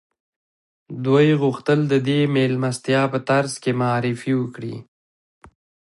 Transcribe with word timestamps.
دوی 1.05 1.27
غوښتل 1.41 1.79
د 1.91 1.93
دې 2.07 2.19
مېلمستیا 2.35 3.01
په 3.13 3.19
ترڅ 3.29 3.51
کې 3.63 3.71
معرفي 3.81 4.33
وکړي 4.41 4.75